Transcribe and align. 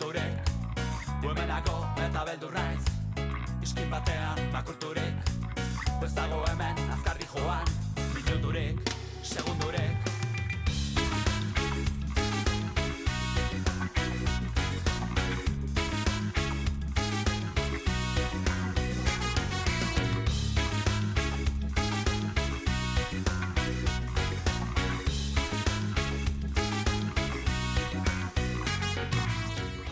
Izozturik, 0.00 0.48
izuturik 0.80 1.20
Guemenako 1.20 1.74
eta 2.00 2.22
beldurraiz 2.24 2.84
Iskin 3.60 3.90
batean 3.92 4.38
makurturik 4.52 4.89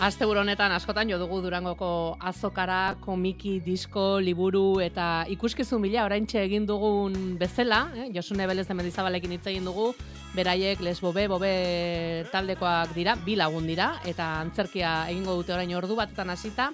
Asteburu 0.08 0.40
honetan 0.40 0.72
askotan 0.72 1.10
jo 1.10 1.18
dugu 1.20 1.42
Durangoko 1.44 2.16
azokara, 2.30 2.96
komiki, 3.04 3.58
disko, 3.60 4.22
liburu 4.24 4.78
eta 4.80 5.26
ikuskizun 5.28 5.82
bila 5.84 6.06
oraintxe 6.06 6.38
egin 6.46 6.64
dugun 6.64 7.34
bezala, 7.36 7.82
eh? 7.92 8.06
Josune 8.14 8.46
Belez 8.48 8.64
de 8.70 8.76
Mendizabalekin 8.78 9.34
hitz 9.36 9.42
egin 9.52 9.68
dugu, 9.68 9.90
beraiek 10.32 10.80
Les 10.80 11.02
Bobe, 11.04 11.26
Bobe 11.28 11.50
taldekoak 12.32 12.94
dira, 12.96 13.18
bi 13.26 13.36
lagun 13.36 13.68
dira 13.68 13.90
eta 14.08 14.30
antzerkia 14.38 14.94
egingo 15.10 15.36
dute 15.42 15.52
orain 15.52 15.74
ordu 15.76 15.98
batetan 15.98 16.32
hasita. 16.32 16.70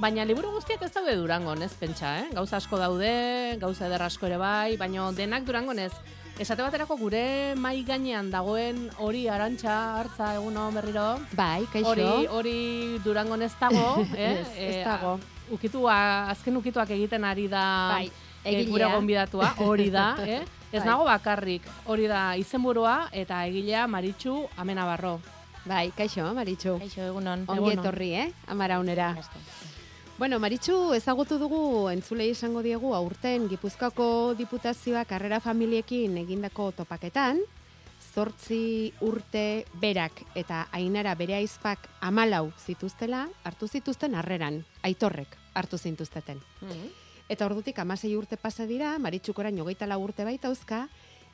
Baina 0.00 0.24
liburu 0.24 0.54
guztiak 0.54 0.80
ez 0.80 0.92
daude 0.94 1.18
Durangon, 1.20 1.60
ez 1.60 1.74
pentsa, 1.76 2.14
eh? 2.22 2.30
Gauza 2.32 2.62
asko 2.62 2.80
daude, 2.80 3.12
gauza 3.60 3.90
eder 3.90 4.08
asko 4.08 4.30
ere 4.30 4.40
bai, 4.40 4.78
baina 4.80 5.12
denak 5.12 5.44
Durangon 5.44 5.84
ez. 5.84 5.92
Esate 6.40 6.62
baterako 6.64 6.96
gure 6.96 7.52
mai 7.60 7.82
gainean 7.84 8.30
dagoen 8.32 8.86
hori 9.04 9.26
arantxa 9.28 9.74
hartza 9.98 10.30
egun 10.38 10.56
hon 10.56 10.72
berriro. 10.78 11.08
Bai, 11.36 11.66
kaixo. 11.72 11.90
Hori 11.92 12.26
hori 12.36 12.54
Durangon 13.04 13.42
ez 13.44 13.52
dago, 13.60 14.00
eh? 14.16 14.30
Ez, 14.40 14.46
ez 14.56 14.76
Eh, 14.80 14.84
dago. 14.86 15.18
Ukitua, 15.52 15.96
azken 16.32 16.56
ukituak 16.56 16.88
egiten 16.96 17.26
ari 17.28 17.44
da 17.50 17.64
Bai, 17.92 18.06
eh, 18.08 18.54
egilea. 18.54 18.70
gure 18.70 18.88
gonbidatua, 18.94 19.50
hori 19.66 19.90
da, 19.92 20.06
eh? 20.24 20.40
Ez 20.72 20.80
Bai. 20.80 20.86
nago 20.88 21.04
bakarrik, 21.04 21.66
hori 21.84 22.06
da 22.08 22.22
izenburua 22.40 23.08
eta 23.12 23.42
egilea 23.50 23.84
Maritxu 23.90 24.46
Amenabarro. 24.56 25.18
Bai, 25.66 25.90
kaixo, 25.92 26.24
Maritxu. 26.32 26.78
Kaixo, 26.80 27.02
egunon. 27.10 27.44
Ongi 27.48 27.58
egunon. 27.60 27.84
etorri, 27.84 28.12
eh? 28.16 28.28
Amaraunera. 28.48 29.12
Bueno, 30.20 30.36
Maritxu, 30.38 30.92
ezagutu 30.92 31.38
dugu 31.40 31.88
entzulei 31.88 32.26
esango 32.34 32.60
diegu 32.60 32.90
aurten 32.92 33.46
Gipuzkoako 33.48 34.34
diputazioa 34.36 35.06
karrera 35.08 35.38
familiekin 35.40 36.18
egindako 36.20 36.66
topaketan, 36.76 37.38
zortzi 38.12 38.90
urte 39.00 39.64
berak 39.80 40.20
eta 40.36 40.66
ainara 40.76 41.14
bere 41.16 41.38
aizpak 41.38 41.86
amalau 42.04 42.50
zituztela, 42.66 43.22
hartu 43.48 43.64
zituzten 43.64 44.12
harreran, 44.14 44.58
aitorrek 44.84 45.38
hartu 45.54 45.80
zintuzteten. 45.80 46.44
Eta 47.32 47.48
ordutik 47.48 47.80
amasei 47.80 48.12
urte 48.12 48.36
pasa 48.36 48.68
dira, 48.68 48.98
Maritxuk 48.98 49.40
orain 49.40 49.56
hogeita 49.64 49.88
lau 49.88 50.02
urte 50.04 50.28
baitauzka, 50.28 50.82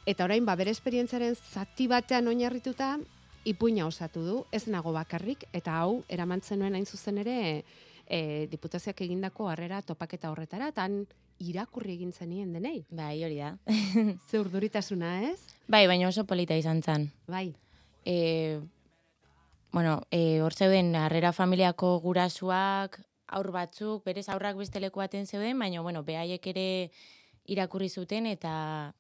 eta 0.06 0.30
orain 0.30 0.46
ba 0.46 0.54
bere 0.54 0.70
esperientzaren 0.70 1.34
zati 1.34 1.90
batean 1.90 2.30
oinarrituta 2.30 3.00
ipuina 3.42 3.90
osatu 3.90 4.22
du, 4.22 4.38
ez 4.54 4.68
nago 4.70 4.94
bakarrik, 4.94 5.42
eta 5.50 5.74
hau 5.82 6.04
eramantzen 6.06 6.62
nuen 6.62 6.78
hain 6.78 6.86
zuzen 6.86 7.18
ere 7.18 7.36
e, 8.06 8.46
diputazioak 8.50 9.00
egindako 9.06 9.50
harrera 9.50 9.82
topaketa 9.82 10.30
horretara, 10.30 10.70
tan 10.72 11.04
irakurri 11.42 11.96
egin 11.98 12.12
zenien 12.12 12.52
denei. 12.54 12.84
Bai, 12.90 13.18
hori 13.24 13.40
da. 13.42 13.56
Ze 14.28 14.40
urduritasuna, 14.40 15.18
ez? 15.30 15.40
bai, 15.68 15.86
baina 15.86 16.08
oso 16.08 16.24
polita 16.24 16.56
izan 16.56 16.82
zen. 16.82 17.10
Bai. 17.28 17.50
E, 18.06 18.60
bueno, 19.72 20.00
e, 20.10 20.40
hor 20.40 20.54
zeuden 20.54 20.94
harrera 20.96 21.32
familiako 21.32 21.98
gurasuak, 22.00 23.00
aur 23.26 23.50
batzuk, 23.52 24.04
berez 24.06 24.28
aurrak 24.30 24.56
beste 24.56 24.80
leku 24.80 25.02
baten 25.02 25.26
zeuden, 25.26 25.58
baina, 25.58 25.82
bueno, 25.82 26.04
behaiek 26.06 26.46
ere 26.54 26.68
irakurri 27.46 27.88
zuten, 27.90 28.26
eta 28.30 28.94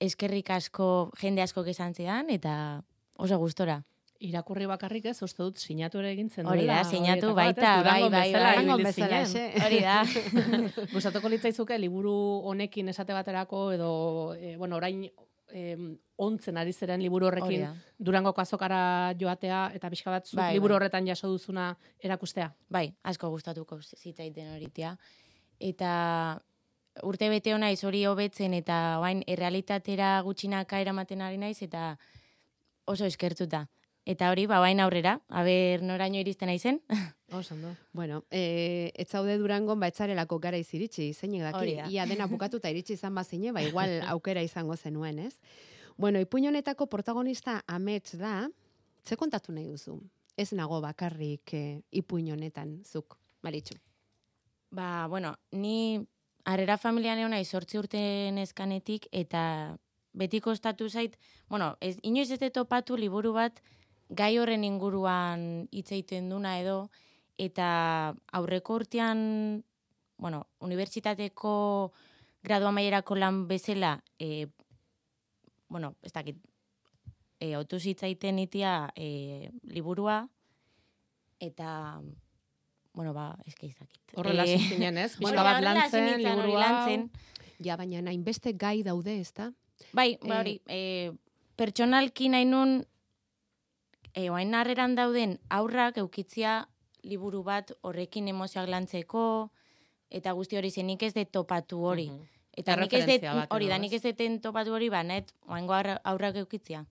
eskerrik 0.00 0.50
asko, 0.50 1.10
jende 1.20 1.44
asko 1.44 1.64
esan 1.68 1.94
zidan, 1.94 2.30
eta 2.30 2.82
oso 3.16 3.38
gustora. 3.38 3.82
Irakurri 4.20 4.66
bakarrik 4.68 5.06
ez, 5.08 5.16
uste 5.24 5.40
dut 5.40 5.56
sinatu 5.62 6.00
ere 6.02 6.10
egin 6.12 6.28
zen 6.28 6.48
Hori 6.50 6.66
da, 6.68 6.82
sinatu 6.84 7.32
baita, 7.36 7.78
bai, 7.86 8.02
bai, 8.12 8.26
bai. 8.34 8.92
zinen. 8.92 9.24
xe. 9.24 9.44
Hori 9.64 9.80
da. 9.80 10.02
Gustatuko 10.94 11.30
litzaizuke 11.32 11.78
liburu 11.80 12.12
honekin 12.50 12.92
esate 12.92 13.16
baterako 13.16 13.62
edo 13.72 13.90
e, 14.36 14.56
bueno, 14.60 14.76
orain 14.76 15.06
em, 15.56 15.96
ontzen 16.20 16.60
ari 16.60 16.72
zeren 16.72 17.00
liburu 17.00 17.30
horrekin 17.30 17.64
da. 17.64 17.72
Durangoko 17.96 18.44
azokara 18.44 19.14
joatea 19.18 19.62
eta 19.74 19.90
pixka 19.90 20.12
bat 20.12 20.28
Bai, 20.36 20.52
liburu 20.54 20.74
bai. 20.74 20.82
horretan 20.82 21.08
jaso 21.08 21.32
duzuna 21.32 21.72
erakustea. 22.02 22.52
Bai, 22.68 22.90
asko 23.02 23.32
gustatuko 23.32 23.80
zitzaiten 23.80 24.52
horitia. 24.52 24.96
Eta 25.58 26.38
urte 27.08 27.28
bete 27.32 27.56
naiz 27.58 27.82
hori 27.84 28.04
hobetzen 28.04 28.54
eta 28.54 28.98
orain 29.00 29.24
errealitatera 29.26 30.20
gutxinaka 30.26 30.80
eramaten 30.80 31.22
ari 31.24 31.38
naiz 31.38 31.62
eta 31.62 31.96
oso 32.84 33.06
eskertuta. 33.06 33.66
Eta 34.10 34.32
hori, 34.32 34.48
ba, 34.50 34.58
bain 34.58 34.80
aurrera, 34.82 35.20
aber 35.28 35.84
noraino 35.86 36.18
iristen 36.18 36.50
naizen. 36.50 36.80
Oso 37.38 37.54
ondo. 37.54 37.76
Bueno, 37.92 38.24
e, 38.30 38.90
ez 38.98 39.06
zaude 39.08 39.36
Durangon 39.38 39.78
ba 39.78 39.86
etzarelako 39.86 40.40
gara 40.42 40.58
iziritsi, 40.58 41.12
zeinek 41.14 41.44
daki, 41.46 41.76
da. 41.78 41.86
ia 41.86 42.06
dena 42.10 42.26
bukatuta 42.32 42.72
iritsi 42.74 42.96
izan 42.98 43.14
bazine, 43.14 43.52
ba 43.54 43.62
igual 43.62 44.00
aukera 44.14 44.42
izango 44.42 44.76
zenuen, 44.76 45.20
ez? 45.28 45.36
Bueno, 45.96 46.18
ipuin 46.18 46.48
honetako 46.50 46.88
protagonista 46.90 47.60
amets 47.68 48.18
da, 48.18 48.48
ze 49.06 49.16
kontatu 49.16 49.54
nahi 49.54 49.68
duzu? 49.70 50.00
Ez 50.36 50.50
nago 50.58 50.80
bakarrik 50.82 51.54
e, 51.54 51.64
ipuin 52.02 52.32
honetan, 52.34 52.80
zuk, 52.82 53.14
Maritxu. 53.46 53.78
Ba, 54.74 55.06
bueno, 55.06 55.36
ni 55.52 56.00
harrera 56.44 56.78
familian 56.78 57.18
egon 57.18 57.36
naiz 57.36 57.46
sortzi 57.48 57.78
urte 57.78 58.00
neskanetik 58.34 59.06
eta 59.12 59.76
beti 60.12 60.40
kostatu 60.42 60.88
zait, 60.90 61.14
bueno, 61.48 61.76
ez, 61.80 61.98
inoiz 62.02 62.30
ez 62.30 62.50
topatu 62.50 62.96
liburu 62.96 63.32
bat 63.32 63.62
gai 64.10 64.32
horren 64.42 64.64
inguruan 64.66 65.68
hitz 65.70 65.90
egiten 65.94 66.28
duna 66.32 66.56
edo, 66.60 66.90
eta 67.38 68.14
aurreko 68.36 68.74
urtean, 68.82 69.62
bueno, 70.18 70.42
unibertsitateko 70.60 71.52
gradu 72.42 72.66
amaierako 72.68 73.16
lan 73.16 73.46
bezala, 73.48 73.94
e, 74.18 74.46
bueno, 75.68 75.94
ez 76.02 76.12
dakit, 76.12 76.36
e, 77.40 77.54
otu 77.56 77.78
zitzaiten 77.80 78.38
itia 78.42 78.90
e, 78.96 79.50
liburua, 79.62 80.24
eta, 81.40 82.00
bueno, 82.92 83.14
ba, 83.14 83.30
eske 83.46 83.70
ez 83.70 83.76
dakit. 83.78 84.00
Horrela 84.18 84.44
Eh, 84.44 84.58
zinen, 84.58 84.98
ez? 84.98 85.14
Pixka 85.20 85.42
bat 85.46 85.62
lantzen, 85.62 86.04
nintzen, 86.04 86.32
hori 86.34 86.50
liburu 86.50 86.58
hau. 86.58 86.60
lantzen. 86.60 87.10
Ja, 87.62 87.76
baina 87.76 88.02
hainbeste 88.10 88.52
gai 88.58 88.82
daude, 88.82 89.20
ez 89.20 89.32
da? 89.36 89.50
Bai, 89.92 90.14
Eh, 90.14 90.28
ba 90.28 90.40
hori, 90.40 90.60
e, 90.68 91.12
pertsonalki 91.56 92.28
nahi 92.28 92.44
nun, 92.44 92.80
e, 94.14 94.28
oain 94.30 94.54
harreran 94.54 94.94
dauden 94.94 95.38
aurrak 95.48 95.98
eukitzia 95.98 96.68
liburu 97.02 97.42
bat 97.42 97.72
horrekin 97.82 98.28
emozioak 98.28 98.68
lantzeko, 98.68 99.50
eta 100.10 100.32
guzti 100.36 100.58
hori 100.58 100.70
zen 100.70 100.86
nik 100.90 101.02
ez 101.02 101.14
dut 101.14 101.32
topatu 101.32 101.80
hori. 101.84 102.10
Mhm. 102.10 102.28
Eta 102.60 102.76
nik 102.76 102.92
ez 102.92 103.06
dut, 103.06 103.26
hori 103.54 103.68
da, 103.70 103.78
nik 103.78 103.92
ez 103.94 104.02
duten 104.02 104.40
topatu 104.42 104.74
hori, 104.74 104.90
ba, 104.90 105.02
net, 105.06 105.30
oaingo 105.46 105.72
aurra- 105.72 106.00
aurrak 106.04 106.36
eukitzia. 106.42 106.84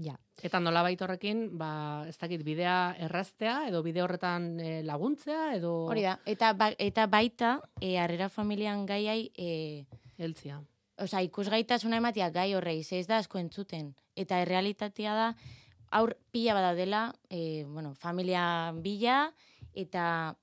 Ja. 0.00 0.14
Eta 0.40 0.60
nolabait 0.60 1.00
horrekin, 1.04 1.58
ba, 1.58 2.06
ez 2.08 2.16
dakit, 2.16 2.40
bidea 2.46 2.94
erraztea 2.98 3.66
edo 3.68 3.82
bide 3.84 4.00
horretan 4.00 4.54
eh, 4.60 4.80
laguntzea 4.88 5.50
edo 5.58 5.72
Hori 5.90 6.06
da, 6.06 6.14
eta, 6.24 6.54
ba, 6.56 6.70
eta 6.78 7.06
baita, 7.06 7.58
e, 7.80 7.98
harrera 8.00 8.30
familian 8.32 8.86
gaiai, 8.86 9.30
e, 9.36 9.84
heltzia. 10.16 10.62
Osa, 11.02 11.20
ikusgaitasuna 11.26 11.98
ematia 11.98 12.30
gai 12.30 12.54
horrei, 12.54 12.80
ez 12.80 13.06
da 13.06 13.18
asko 13.18 13.38
entzuten. 13.38 13.92
Eta 14.16 14.40
errealitatea 14.40 15.14
da, 15.18 15.28
aur 15.92 16.16
pila 16.32 16.54
badaudela, 16.56 17.12
e, 17.28 17.64
bueno, 17.68 17.94
familia 17.94 18.72
bila, 18.74 19.32
eta 19.74 20.36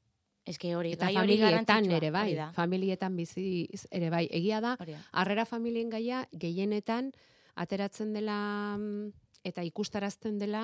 eske 0.49 0.75
hori, 0.75 0.93
Eta 0.95 1.09
gai 1.09 1.17
hori 1.17 1.37
familietan 1.37 1.89
ere 1.97 2.11
bai, 2.13 2.29
da, 2.37 2.51
familietan 2.55 3.17
bizi 3.17 3.67
ere 3.91 4.09
bai. 4.13 4.25
Egia 4.31 4.61
da, 4.61 4.75
harrera 5.11 5.45
familien 5.45 5.89
gaia 5.89 6.23
gehienetan 6.31 7.11
ateratzen 7.59 8.13
dela 8.15 8.39
mm, 8.77 9.11
eta 9.45 9.65
ikustarazten 9.67 10.39
dela 10.39 10.63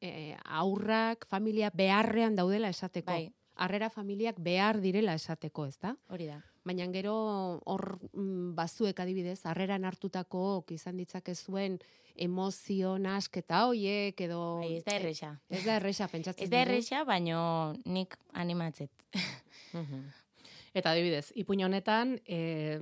e, 0.00 0.36
aurrak 0.44 1.26
familia 1.28 1.70
beharrean 1.74 2.36
daudela 2.36 2.70
esateko. 2.72 3.12
Bai, 3.12 3.28
Harrera 3.60 3.90
familiak 3.92 4.38
behar 4.40 4.78
direla 4.80 5.12
esateko, 5.18 5.66
ez 5.68 5.76
da? 5.82 5.92
hori 6.08 6.30
da. 6.30 6.38
Baina 6.64 6.86
gero 6.92 7.14
hor 7.68 7.98
mm, 8.12 8.54
bazuek 8.56 9.00
adibidez, 9.00 9.40
harreran 9.44 9.84
hartutako 9.84 10.64
izan 10.72 10.96
ditzake 10.96 11.34
zuen 11.34 11.76
emozio 12.20 12.96
nasketa 12.98 13.64
hoiek 13.66 14.20
edo... 14.20 14.40
Bai, 14.60 14.76
ez 14.78 14.84
da 14.86 14.96
erresa. 14.96 15.34
Ez 15.48 15.64
da 15.64 15.76
erresa, 15.80 16.08
pentsatzen 16.12 16.46
Ez 16.46 16.52
da 16.52 16.62
erresa, 16.62 17.04
baino 17.08 17.40
nik 17.84 18.16
animatzet. 18.32 18.92
Mhm. 19.70 20.00
Eta 20.74 20.90
adibidez, 20.90 21.28
ipuin 21.38 21.60
honetan, 21.62 22.16
eh, 22.26 22.74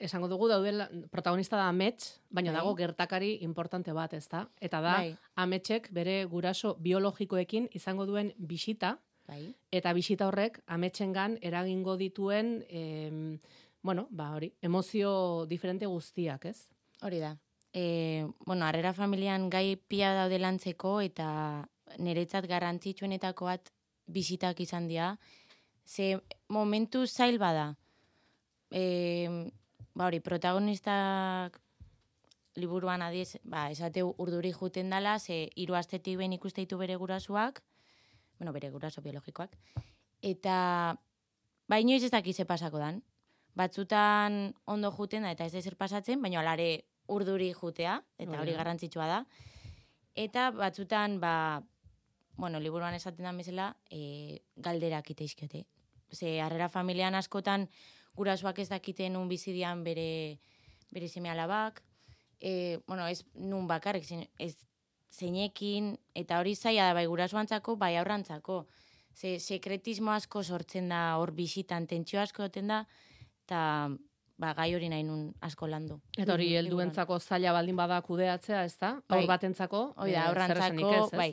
esango 0.00 0.28
dugu 0.28 0.48
daudela, 0.48 0.88
protagonista 1.12 1.58
da 1.60 1.68
amets, 1.68 2.20
baina 2.30 2.50
Bai. 2.54 2.60
dago 2.60 2.74
gertakari 2.74 3.34
importante 3.44 3.92
bat, 3.92 4.14
ezta? 4.16 4.46
Eta 4.60 4.80
da, 4.80 4.96
Bai. 5.04 5.14
ametsek 5.36 5.90
bere 5.92 6.24
guraso 6.24 6.74
biologikoekin 6.80 7.68
izango 7.76 8.06
duen 8.08 8.32
bisita, 8.38 8.98
Bai. 9.28 9.54
eta 9.70 9.92
bisita 9.92 10.26
horrek 10.26 10.62
ametsengan 10.66 11.38
eragingo 11.42 11.96
dituen, 12.00 12.64
em, 12.68 13.38
bueno, 13.82 14.08
ba 14.10 14.32
hori, 14.34 14.54
emozio 14.62 15.46
diferente 15.46 15.86
guztiak, 15.86 16.46
ez? 16.46 16.68
Hori 17.02 17.20
da. 17.20 17.36
E, 17.72 18.26
bueno, 18.46 18.66
harrera 18.66 18.92
familian 18.92 19.48
gai 19.50 19.76
pila 19.76 20.14
daude 20.14 20.38
lantzeko 20.38 21.00
eta 21.00 21.68
niretzat 21.98 22.46
garrantzitsuenetako 22.50 23.46
bat 23.46 23.70
bisitak 24.06 24.60
izan 24.60 24.88
dira. 24.88 25.16
Ze 25.84 26.18
momentu 26.48 27.06
zail 27.06 27.38
bada. 27.38 27.76
E, 28.70 29.50
ba 29.94 30.06
hori, 30.06 30.20
protagonistak 30.20 31.60
liburuan 32.54 33.02
adiez, 33.02 33.38
ba, 33.44 33.68
esateu 33.70 34.14
urduri 34.18 34.52
juten 34.52 34.90
dala, 34.90 35.18
ze 35.18 35.50
hiru 35.56 35.76
astetik 35.78 36.18
behin 36.18 36.34
ikuste 36.34 36.62
ditu 36.62 36.78
bere 36.78 36.96
gurasuak, 36.96 37.62
bueno, 38.38 38.52
bere 38.52 38.70
guraso 38.70 39.02
biologikoak, 39.02 39.54
eta 40.22 40.96
ba, 41.68 41.78
inoiz 41.80 42.02
ez 42.04 42.10
dakize 42.10 42.44
pasako 42.44 42.82
dan. 42.82 43.02
Batzutan 43.54 44.54
ondo 44.64 44.90
juten 44.94 45.26
da 45.26 45.32
eta 45.34 45.46
ez 45.46 45.52
da 45.52 45.62
zer 45.62 45.76
pasatzen, 45.76 46.22
baina 46.22 46.40
alare 46.40 46.84
urduri 47.10 47.50
jutea, 47.56 47.98
eta 48.18 48.40
Hori 48.40 48.54
garrantzitsua 48.56 49.06
da. 49.10 49.20
Eta 50.14 50.50
batzutan, 50.54 51.18
ba, 51.20 51.62
bueno, 52.36 52.60
liburuan 52.60 52.94
esaten 52.94 53.26
da 53.26 53.32
bezala, 53.36 53.68
e, 53.90 54.40
galderak 54.56 55.10
iteizkiote. 55.10 55.64
Ze, 56.10 56.40
harrera 56.42 56.68
familian 56.68 57.14
askotan 57.14 57.68
gurasoak 58.16 58.58
ez 58.58 58.68
dakiten 58.70 59.14
nun 59.14 59.28
bizidian 59.28 59.84
bere, 59.84 60.38
bere 60.90 61.08
seme 61.08 61.30
alabak, 61.30 61.82
e, 62.40 62.80
bueno, 62.86 63.06
ez 63.06 63.24
nun 63.34 63.68
bakarrik, 63.68 64.08
ez 64.38 64.56
zeinekin, 65.10 65.96
eta 66.14 66.38
hori 66.40 66.54
zaila 66.56 66.90
da 66.90 66.94
bai 66.94 67.06
gurasoantzako, 67.06 67.76
bai 67.76 67.96
aurrantzako. 68.00 68.64
Ze, 69.14 69.38
sekretismo 69.38 70.12
asko 70.14 70.42
sortzen 70.42 70.88
da 70.88 71.16
hor 71.18 71.32
bisitan, 71.34 71.86
tentsio 71.86 72.20
asko 72.22 72.46
egoten 72.46 72.70
da, 72.70 72.84
eta 73.44 73.62
ba, 74.40 74.54
gai 74.56 74.70
hori 74.74 74.88
nahi 74.88 75.04
nun 75.04 75.26
asko 75.44 75.68
landu. 75.68 76.00
Eta 76.16 76.32
hori 76.34 76.46
Mhm, 76.48 76.56
helduentzako 76.64 77.18
zaila 77.20 77.52
baldin 77.52 77.76
bada 77.76 78.00
kudeatzea, 78.02 78.64
ezta? 78.64 78.94
Bai. 79.08 79.18
Aur 79.20 79.26
batentzako, 79.28 79.84
Hoi 79.96 80.12
da, 80.12 80.26
aurrantzako, 80.30 80.92
ez, 80.96 81.04
ez? 81.12 81.16
bai, 81.18 81.30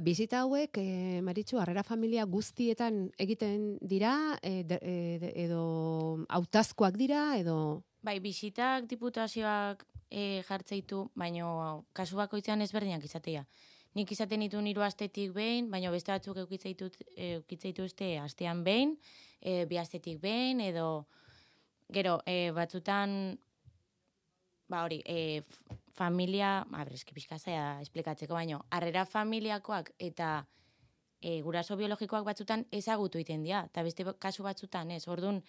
Bizita 0.00 0.38
hauek, 0.46 0.78
e, 0.80 1.20
Maritxu, 1.20 1.58
harrera 1.60 1.82
familia 1.84 2.24
guztietan 2.24 3.10
egiten 3.20 3.76
dira, 3.82 4.38
e, 4.40 4.62
de- 4.64 4.78
e, 4.80 5.18
de- 5.20 5.32
edo 5.44 6.24
hautazkoak 6.28 6.96
dira, 6.96 7.36
edo... 7.36 7.82
Bai, 8.02 8.18
bisitak 8.18 8.86
diputazioak 8.88 9.84
e, 10.08 10.40
jartzeitu, 10.48 11.10
baino 11.14 11.84
kasu 11.92 12.16
bakoitzean 12.16 12.62
ezberdinak 12.64 13.04
izatea. 13.04 13.44
Nik 13.94 14.10
izaten 14.14 14.40
ditu 14.40 14.62
hiru 14.64 14.80
astetik 14.86 15.34
behin, 15.36 15.68
baino 15.70 15.90
beste 15.92 16.12
batzuk 16.14 16.38
eukitzeitut 16.46 16.96
eukitzeituzte 17.16 18.18
astean 18.22 18.64
behin, 18.64 18.96
e, 19.42 19.66
bi 19.66 19.76
astetik 19.76 20.20
behin 20.22 20.60
edo 20.64 21.04
gero 21.92 22.20
e, 22.26 22.50
batzutan 22.52 23.38
ba 24.70 24.84
hori, 24.84 25.00
e, 25.04 25.42
familia, 25.90 26.60
a 26.62 26.84
ber, 26.84 26.92
eski 26.94 27.12
pixka 27.14 27.38
zaila 27.38 27.74
da 27.74 27.82
esplikatzeko, 27.82 28.34
baino 28.34 28.60
harrera 28.70 29.04
familiakoak 29.04 29.90
eta 29.98 30.46
e, 31.20 31.40
guraso 31.42 31.76
biologikoak 31.76 32.24
batzutan 32.24 32.62
ezagutu 32.70 33.18
egiten 33.18 33.42
dira, 33.42 33.64
eta 33.66 33.82
beste 33.82 34.06
kasu 34.18 34.42
batzutan 34.46 34.90
ez. 34.94 35.06
Ordun 35.08 35.42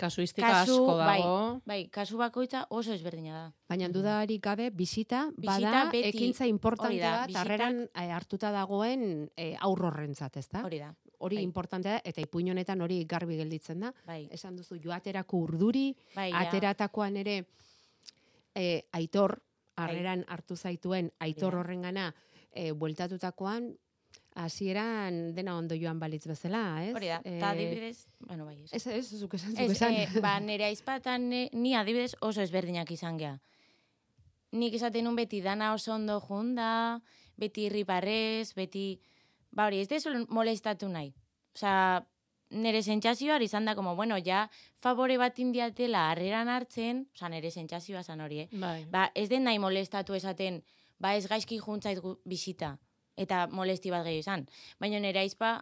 Kasuistika 0.00 0.48
Kasu, 0.48 0.72
asko 0.80 0.94
bai, 0.96 1.20
dago. 1.20 1.60
bai, 1.68 1.80
kasu 1.92 2.16
bakoitza 2.16 2.62
oso 2.72 2.94
ezberdina 2.94 3.32
da. 3.34 3.42
Baina 3.68 3.88
dudarik 3.92 4.40
gabe, 4.42 4.70
bisita, 4.72 5.26
Bisita 5.36 5.58
bada 5.60 5.82
beti- 5.92 6.08
ekintza 6.08 6.46
importante 6.48 6.94
hori 6.94 7.00
da, 7.02 7.10
bat, 7.18 7.28
bisitak- 7.28 7.40
harreran 7.42 7.76
eh, 7.94 8.06
hartuta 8.10 8.50
dagoen 8.50 9.28
e, 9.36 9.50
aurrorrentzat, 9.60 10.38
ezta? 10.40 10.62
Hori 10.64 10.78
da, 10.80 10.94
Hori 11.20 11.36
bai. 11.36 11.44
importantea 11.44 11.98
da, 11.98 12.00
eta 12.04 12.22
ipuin 12.24 12.48
honetan 12.50 12.80
hori 12.80 13.02
garbi 13.04 13.36
gelditzen 13.36 13.80
da. 13.84 13.92
bai. 14.06 14.22
Esan 14.32 14.56
duzu, 14.56 14.78
joaterako 14.80 15.36
urduri, 15.46 15.90
bai 16.14 16.30
ateratakoan 16.32 17.16
ere 17.20 17.34
e, 18.54 18.82
aitor, 18.96 19.36
harreran 19.76 20.24
hartu 20.28 20.56
zaituen 20.56 21.12
aitor 21.20 21.54
Bai. 21.54 21.60
horrengana 21.60 22.08
e, 22.52 22.72
bueltatutakoan, 22.72 23.70
hasieran 24.34 25.34
dena 25.34 25.56
ondo 25.58 25.74
joan 25.74 25.98
balitz 25.98 26.24
bezala, 26.30 26.84
ez? 26.86 26.94
Hori 26.94 27.08
da, 27.10 27.20
Eh, 27.24 27.36
eta 27.36 27.50
adibidez, 27.50 28.06
bueno, 28.20 28.44
bai, 28.46 28.62
ez. 28.64 28.72
Ez, 28.72 28.86
ez, 28.86 29.18
zuk 29.20 29.34
esan, 29.34 29.50
zuk 29.50 29.60
Ez, 29.60 29.70
esan. 29.72 29.92
eh, 29.94 30.08
ba, 30.22 30.38
nire 30.40 30.64
aizpatan 30.64 31.28
ni 31.52 31.74
adibidez 31.74 32.14
oso 32.20 32.40
ezberdinak 32.40 32.90
izan 32.90 33.18
gea. 33.18 33.38
Nik 34.52 34.74
esaten 34.74 35.04
nun 35.04 35.16
beti 35.16 35.40
dana 35.42 35.72
oso 35.74 35.94
ondo 35.94 36.20
junda, 36.20 37.00
beti 37.36 37.66
irriparrez, 37.68 38.54
beti... 38.54 39.00
Ba 39.50 39.66
hori, 39.66 39.80
ez 39.82 39.88
dezu 39.90 40.12
molestatu 40.30 40.88
nahi. 40.88 41.12
Osea, 41.56 42.02
nire 42.50 42.82
sentsazioa 42.82 43.38
izan 43.42 43.64
da, 43.64 43.74
como, 43.74 43.94
bueno, 43.96 44.18
ja, 44.24 44.48
favore 44.82 45.16
bat 45.18 45.38
indiatela 45.38 46.08
harreran 46.10 46.48
hartzen, 46.48 47.06
osea, 47.14 47.30
nire 47.32 47.50
sentsazioa 47.50 48.02
zan 48.02 48.20
hori, 48.20 48.44
eh? 48.44 48.48
Bai. 48.52 48.84
Ba, 48.90 49.08
ez 49.14 49.28
den 49.30 49.44
nahi 49.46 49.58
molestatu 49.62 50.14
esaten, 50.18 50.62
ba 50.98 51.14
ez 51.16 51.26
gaizki 51.30 51.58
juntzait 51.58 52.00
bisita, 52.24 52.76
eta 53.16 53.46
molesti 53.50 53.90
bat 53.90 54.04
gehiago 54.06 54.26
izan. 54.26 54.46
Baina 54.80 55.00
nire 55.02 55.22
aizpa, 55.22 55.60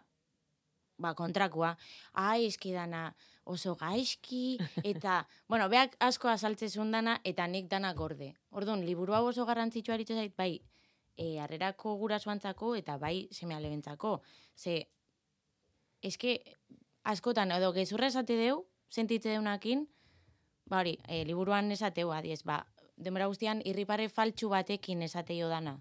ba, 0.98 1.14
kontrakoa, 1.14 1.74
ai, 2.12 2.46
eski 2.48 2.72
dana 2.72 3.12
oso 3.48 3.74
gaizki, 3.80 4.58
eta, 4.92 5.22
bueno, 5.48 5.68
beak 5.72 5.96
asko 6.04 6.28
azaltzezun 6.32 6.92
dana, 6.92 7.18
eta 7.24 7.46
nik 7.46 7.68
dana 7.68 7.94
gorde. 7.94 8.34
Orduan, 8.50 8.84
liburu 8.84 9.16
hau 9.16 9.26
oso 9.30 9.46
garrantzitsua 9.48 9.96
eritze 9.96 10.16
zait, 10.16 10.34
bai, 10.36 10.58
e, 11.18 11.38
harrerako 11.42 11.96
gurasoantzako, 12.00 12.74
eta 12.78 12.96
bai, 12.96 13.28
seme 13.34 13.56
alebentzako. 13.56 14.20
Ze, 14.56 14.78
eske, 16.00 16.38
askotan, 17.02 17.52
edo 17.52 17.72
gezurra 17.76 18.08
esate 18.08 18.38
deu, 18.38 18.62
sentitze 18.88 19.34
deunakin, 19.34 19.86
ba 20.70 20.82
hori, 20.82 20.96
e, 21.08 21.24
liburuan 21.28 21.72
esateu, 21.74 22.12
adiez, 22.14 22.42
ba, 22.46 22.62
denbora 22.96 23.26
guztian 23.30 23.62
irripare 23.64 24.08
faltsu 24.08 24.50
batekin 24.52 25.02
esateio 25.02 25.48
dana. 25.50 25.78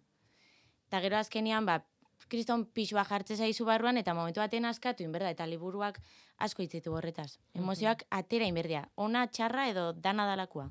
Eta 0.88 1.02
gero 1.04 1.18
azkenian, 1.20 1.66
ba, 1.66 1.82
kriston 2.28 2.66
pixua 2.74 3.04
jartze 3.06 3.38
zaizu 3.38 3.66
barruan, 3.66 3.98
eta 3.98 4.16
momentu 4.18 4.42
baten 4.42 4.66
askatu 4.66 5.06
inberda, 5.06 5.30
eta 5.36 5.46
liburuak 5.46 6.00
asko 6.44 6.64
hitzitu 6.64 6.94
horretaz. 6.94 7.38
Emozioak 7.54 8.06
atera 8.10 8.48
inberdia. 8.50 8.88
Ona, 8.96 9.28
txarra 9.28 9.68
edo 9.70 9.92
dana 9.94 10.26
dalakoa. 10.30 10.70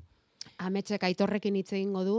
Ametsek 0.57 1.03
aitorrekin 1.03 1.55
hitz 1.59 1.71
egingo 1.73 2.03
du, 2.07 2.17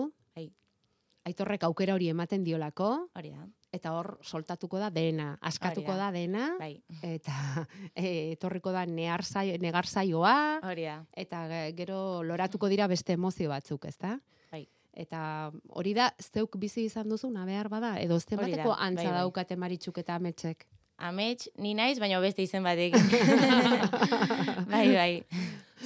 aitorrek 1.29 1.65
aukera 1.69 1.95
hori 1.95 2.09
ematen 2.11 2.43
diolako, 2.47 2.89
hori 3.17 3.31
da. 3.35 3.45
eta 3.73 3.93
hor 3.93 4.15
soltatuko 4.25 4.79
da 4.81 4.89
dena, 4.91 5.35
askatuko 5.45 5.93
Hori 5.93 5.99
da. 6.01 6.07
da. 6.07 6.11
dena, 6.17 6.47
Bai, 6.59 6.73
eta 7.05 7.37
e, 7.95 8.33
etorriko 8.33 8.73
da 8.73 8.87
neharzai, 8.89 9.53
negarzaioa, 9.61 10.35
hori 10.65 10.89
da. 10.89 10.97
eta 11.17 11.45
ge- 11.53 11.75
gero 11.77 12.23
loratuko 12.25 12.69
dira 12.73 12.87
beste 12.89 13.13
emozio 13.19 13.51
batzuk, 13.53 13.85
ezta? 13.93 14.17
Bai. 14.51 14.65
Eta 14.99 15.53
hori 15.79 15.93
da, 15.95 16.09
zeuk 16.19 16.57
bizi 16.59 16.87
izan 16.89 17.09
duzu, 17.09 17.29
behar 17.31 17.69
bada, 17.69 17.93
edo 18.01 18.17
Hori 18.17 18.25
da, 18.25 18.31
zenbateko 18.37 18.71
bai, 18.75 18.79
antza 18.89 19.11
bai. 19.13 19.19
daukate 19.21 19.57
maritxuk 19.57 19.99
eta 19.99 20.17
ametsek. 20.17 20.67
Amets, 20.99 21.49
ni 21.63 21.75
naiz, 21.79 22.01
baina 22.03 22.19
beste 22.19 22.43
izen 22.43 22.65
batek. 22.67 22.97
bai, 24.73 24.87
bai. 24.95 25.13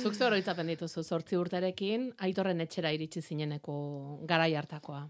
Zuk 0.01 0.15
zer 0.17 0.31
oroitzapen 0.31 0.71
dituzu, 0.73 1.03
zortzi 1.05 1.37
urterekin, 1.37 2.07
aitorren 2.25 2.61
etxera 2.65 2.93
iritsi 2.97 3.21
zineneko 3.21 3.75
garai 4.29 4.55
hartakoa. 4.57 5.03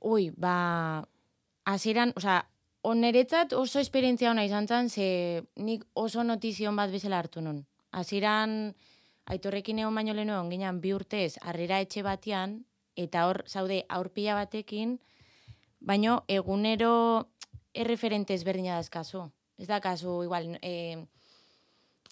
Ui, 0.00 0.30
ba, 0.36 1.04
hasieran, 1.68 2.14
osea, 2.16 2.40
oneretzat 2.82 3.52
oso 3.52 3.80
esperientzia 3.80 4.30
ona 4.30 4.44
izan 4.46 4.66
zen, 4.66 4.88
ze 4.88 5.42
nik 5.56 5.84
oso 5.94 6.24
notizion 6.24 6.76
bat 6.76 6.90
bezala 6.90 7.18
hartu 7.18 7.42
nun. 7.44 7.66
Hasieran 7.92 8.74
aitorrekin 9.26 9.78
egon 9.78 9.94
baino 9.94 10.14
lehenu 10.14 10.32
egon 10.32 10.80
bi 10.80 10.94
urtez 10.94 11.36
harrera 11.42 11.80
etxe 11.80 12.02
batean, 12.02 12.64
eta 12.96 13.26
hor 13.28 13.44
zaude 13.46 13.84
aurpila 13.88 14.34
batekin, 14.34 14.98
baino 15.80 16.24
egunero 16.28 17.28
erreferente 17.74 18.34
ezberdina 18.34 18.76
dazkazu. 18.76 19.28
Ez 19.58 19.68
da 19.68 19.80
kasu, 19.80 20.22
igual, 20.24 20.56
e, 20.62 21.04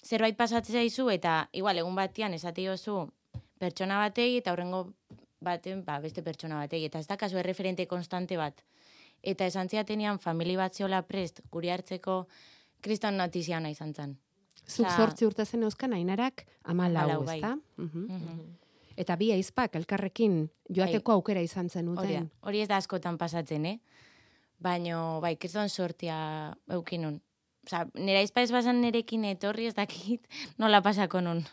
zerbait 0.05 0.37
pasatzen 0.37 0.75
zaizu, 0.75 1.09
eta 1.09 1.49
igual, 1.51 1.77
egun 1.81 1.95
batean 1.95 2.33
esate 2.33 2.63
jozu 2.63 3.07
pertsona 3.59 3.97
batei, 3.99 4.37
eta 4.37 4.53
horrengo 4.53 4.93
baten, 5.41 5.83
ba, 5.85 5.99
beste 5.99 6.21
pertsona 6.23 6.57
batei, 6.59 6.83
eta 6.85 6.99
ez 6.99 7.07
da 7.07 7.17
kasu 7.17 7.37
erreferente 7.37 7.85
konstante 7.87 8.37
bat. 8.37 8.63
Eta 9.23 9.45
esan 9.45 9.69
ziatenian 9.69 10.19
famili 10.19 10.55
bat 10.55 10.73
zeola 10.75 11.01
prest, 11.07 11.41
guri 11.51 11.69
hartzeko 11.69 12.27
kriston 12.81 13.17
notizia 13.17 13.57
ona 13.57 13.69
izan 13.69 13.93
zen. 13.93 14.17
Zuk 14.69 14.87
zortzi 14.91 15.25
urte 15.25 15.45
zen 15.45 15.63
euskan 15.63 15.93
ainarak 15.93 16.45
amalau, 16.63 17.03
Hamalau, 17.09 17.25
bai. 17.25 17.37
ezta? 17.39 17.55
Mhm. 17.77 18.05
Mhm. 18.09 18.39
Eta 18.99 19.15
bi 19.15 19.31
aizpak 19.31 19.75
elkarrekin 19.75 20.49
joateko 20.75 21.11
aukera 21.13 21.41
izan 21.41 21.69
zen 21.69 21.87
Hori, 21.87 22.15
uten. 22.17 22.31
hori 22.41 22.61
ez 22.61 22.67
da 22.67 22.75
askotan 22.77 23.17
pasatzen, 23.17 23.65
eh? 23.65 23.79
Baino, 24.59 25.19
bai, 25.21 25.37
kriston 25.37 25.69
sortia 25.69 26.53
eukinun. 26.69 27.21
Osa, 27.65 27.85
nera 27.95 28.21
izpa 28.21 28.41
ez 28.41 28.51
bazan 28.51 28.81
nerekin 28.81 29.23
etorri 29.25 29.67
ez 29.67 29.73
dakit 29.75 30.27
nola 30.57 30.81
pasako 30.81 31.21
nun. 31.21 31.45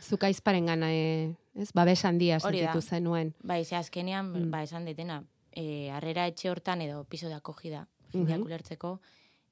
Zuk 0.00 0.22
aizparen 0.24 0.64
gana, 0.66 0.88
e, 0.90 1.34
ez, 1.58 1.72
babes 1.74 2.04
handia 2.04 2.38
Hori 2.42 2.60
da. 2.62 2.72
sentitu 2.72 2.80
zenuen. 2.88 3.34
Bai, 3.42 3.64
ze 3.64 3.76
azkenean, 3.76 4.32
Mm. 4.32 4.50
ba, 4.50 4.62
esan 4.62 4.84
detena, 4.84 5.24
e, 5.52 5.90
harrera 5.90 6.26
etxe 6.26 6.50
hortan 6.50 6.80
edo 6.82 7.04
piso 7.04 7.28
de 7.28 7.34
akogida, 7.34 7.88
jendeak 8.12 8.38
Mhm. 8.38 8.46
ulertzeko, 8.46 9.00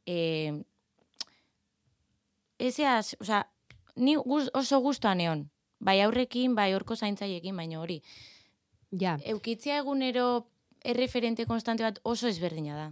e, 0.07 0.63
ezeaz, 2.59 3.17
oza, 3.21 3.47
ni 3.97 4.15
guz, 4.17 4.49
oso 4.55 4.79
guztuan 4.81 5.21
egon, 5.21 5.51
bai 5.79 6.01
aurrekin, 6.01 6.55
bai 6.55 6.73
horko 6.75 6.97
zaintzaiekin, 6.97 7.57
baina 7.57 7.81
hori. 7.81 8.03
Ja. 8.93 9.19
Eukitzia 9.25 9.79
egunero 9.79 10.47
erreferente 10.85 11.47
konstante 11.47 11.83
bat 11.83 11.99
oso 12.05 12.29
ezberdina 12.29 12.77
da. 12.77 12.89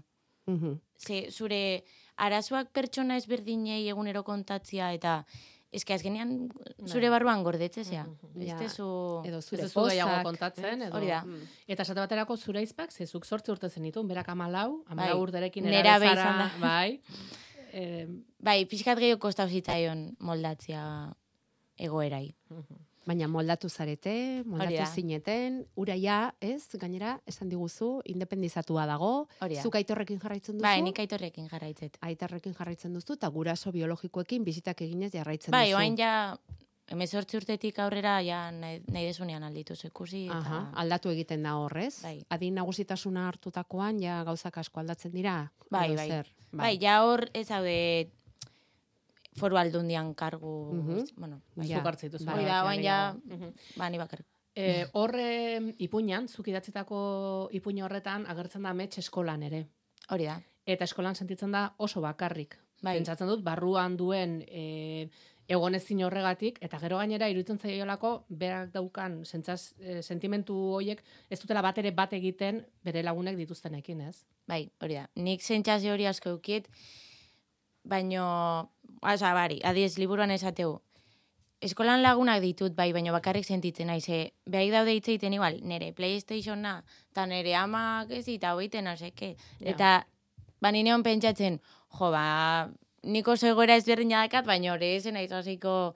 Mhm. 0.46 0.78
Ze, 0.98 1.30
zure 1.30 1.84
arazoak 2.16 2.70
pertsona 2.72 3.16
ezberdinei 3.16 3.88
egunero 3.88 4.22
kontatzia 4.24 4.92
eta 4.92 5.24
eske 5.74 5.94
azkenean 5.96 6.32
zure 6.86 7.08
barruan 7.12 7.42
gordetzezea. 7.46 8.04
Ez 8.36 8.48
Ja. 8.48 8.56
tezu... 8.60 8.86
Edo 9.26 9.38
Ez 9.42 9.46
zure 9.48 9.62
duzu 9.66 9.84
gehiago 9.88 10.10
pozak, 10.10 10.24
kontatzen, 10.28 10.82
edo. 10.86 10.96
Hori 10.96 11.08
da. 11.10 11.22
Mm. 11.26 11.48
Eta 11.74 11.82
esate 11.82 12.00
baterako 12.00 12.36
zure 12.36 12.62
izpak, 12.62 12.92
ze 12.92 13.06
zuk 13.06 13.26
sortze 13.26 13.52
urte 13.52 13.68
zenitun, 13.68 14.06
berak 14.08 14.28
amalau, 14.28 14.84
amalau 14.86 15.16
Bai. 15.18 15.22
urterekin 15.26 15.64
Nerabe 15.64 15.88
erabe 15.88 16.06
izan 16.12 16.16
zara, 16.16 16.48
da. 16.48 16.60
bai. 16.68 17.00
Eh, 17.74 18.06
Bai, 18.38 18.64
pixkat 18.70 18.98
gehiago 19.02 19.18
kostau 19.20 19.48
zitzaion 19.48 20.16
moldatzea 20.20 20.84
egoerai. 21.76 22.28
Baina 23.06 23.28
moldatu 23.28 23.68
zarete, 23.68 24.42
moldatu 24.48 24.78
da. 24.78 24.86
zineten, 24.86 25.58
uraia, 25.76 26.34
ez, 26.40 26.62
gainera, 26.80 27.18
esan 27.28 27.50
diguzu, 27.52 28.00
independizatua 28.08 28.86
dago, 28.88 29.28
Hori 29.44 29.58
da. 29.58 29.62
zuk 29.62 29.76
aitorrekin 29.76 30.18
jarraitzen 30.22 30.56
duzu, 30.56 30.64
Bai, 30.64 30.80
nik 30.82 30.98
aitorrekin 30.98 31.48
jarraitzet. 31.52 31.98
aitarrekin 32.00 32.54
jarraitzen 32.56 32.94
duzu, 32.96 33.18
eta 33.18 33.28
guraso 33.28 33.72
biologikoekin 33.72 34.44
bizitak 34.44 34.80
eginez 34.80 35.12
jarraitzen 35.12 35.52
Bai, 35.52 35.66
duzu. 35.68 35.76
oain 35.76 35.98
ja, 36.00 36.14
emezortzi 36.88 37.36
urtetik 37.36 37.78
aurrera, 37.84 38.20
ja 38.24 38.50
nahi, 38.50 38.80
nahi 38.88 39.04
desunean 39.10 39.44
aldituz 39.44 39.84
ikusi. 39.84 40.26
Eta... 40.26 40.38
Aha, 40.40 40.62
aldatu 40.80 41.12
egiten 41.12 41.42
da 41.42 41.56
horrez. 41.60 42.02
Bai. 42.02 42.18
Adin 42.30 42.54
nagusitasuna 42.54 43.28
hartutakoan, 43.28 44.00
ja 44.00 44.22
gauzak 44.24 44.58
asko 44.64 44.80
aldatzen 44.80 45.12
dira. 45.12 45.50
Bai, 45.70 45.94
bai. 45.94 46.08
zer? 46.08 46.32
Bai, 46.52 46.78
ja 46.80 47.02
hor 47.04 47.28
ez 47.34 47.50
haude 47.50 48.10
foru 49.34 49.56
aldundian 49.58 50.14
kargu, 50.14 50.72
Mhm. 50.74 50.98
ez- 50.98 51.14
bueno, 51.16 51.40
bai, 51.56 51.72
hartzen 51.72 52.10
dituzu. 52.10 52.24
Bai, 52.24 52.44
da, 52.82 53.14
Mhm. 53.14 53.52
ba, 53.76 53.90
ni 53.90 53.98
bakarrik. 53.98 54.26
Eh, 54.56 54.86
horre 54.92 55.74
ipuinan, 55.78 56.28
zuk 56.28 56.46
idatzitako 56.48 57.48
ipuin 57.52 57.82
horretan 57.82 58.24
agertzen 58.26 58.62
da 58.62 58.70
amets 58.70 58.98
eskolan 58.98 59.42
ere. 59.42 59.66
Hori 60.10 60.24
da. 60.26 60.40
Eta 60.64 60.84
eskolan 60.84 61.14
sentitzen 61.16 61.50
da 61.50 61.74
oso 61.78 62.00
bakarrik. 62.00 62.56
Bai. 62.80 62.94
Pentsatzen 62.96 63.26
dut, 63.26 63.42
barruan 63.42 63.96
duen 63.96 64.44
e, 64.46 65.08
egonezin 65.48 66.02
horregatik, 66.04 66.58
eta 66.62 66.78
gero 66.78 66.98
gainera 66.98 67.28
iruditzen 67.28 67.58
zaiolako 67.58 68.24
berak 68.28 68.70
daukan 68.72 69.24
sentsaz, 69.26 69.74
e, 69.78 70.02
sentimentu 70.02 70.54
horiek 70.76 71.02
ez 71.28 71.40
dutela 71.40 71.60
bat 71.60 71.76
ere 71.78 71.90
bat 71.90 72.12
egiten 72.12 72.64
bere 72.84 73.02
lagunek 73.02 73.36
dituztenekin, 73.36 74.00
ez? 74.02 74.24
Bai, 74.46 74.70
hori 74.80 74.94
da. 74.94 75.08
Nik 75.16 75.42
sentsazio 75.42 75.92
hori 75.92 76.06
asko 76.06 76.30
eukiet, 76.30 76.68
baino, 77.84 78.70
oza, 79.04 79.32
bari, 79.36 79.60
adiez, 79.64 79.98
liburuan 79.98 80.32
esateu, 80.34 80.78
eskolan 81.64 82.02
lagunak 82.04 82.42
ditut, 82.44 82.74
bai, 82.76 82.90
baino 82.92 83.12
bakarrik 83.14 83.46
sentitzen 83.46 83.88
naiz, 83.88 84.04
ze, 84.04 84.18
behai 84.50 84.70
daude 84.72 84.94
hitz 84.96 85.06
egiten 85.08 85.36
igual, 85.36 85.60
nere 85.62 85.92
Playstationa, 85.96 86.76
eta 87.12 87.26
nere 87.30 87.54
amak 87.56 88.10
ez 88.12 88.26
eta 88.28 88.54
hoiten, 88.58 88.88
azeke. 88.90 89.34
Ja. 89.60 89.74
Eta, 89.74 89.92
ba, 90.60 90.72
nineon 90.74 91.04
pentsatzen, 91.06 91.60
jo, 91.98 92.10
ba, 92.12 92.24
nik 93.04 93.28
oso 93.28 93.48
egoera 93.48 93.76
ezberdina 93.80 94.24
dakat, 94.24 94.46
baina 94.48 94.74
hori 94.74 94.96
zen 95.00 95.16
naiz 95.18 95.30
hasiko, 95.32 95.94